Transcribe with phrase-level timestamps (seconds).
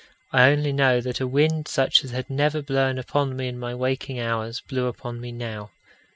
[0.31, 3.75] I only know that a wind such as had never blown upon me in my
[3.75, 5.69] waking hours, blew upon me now.